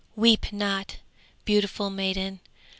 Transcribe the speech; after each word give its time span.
'Weep 0.15 0.51
not, 0.51 0.97
beautiful 1.45 1.91
maiden. 1.91 2.39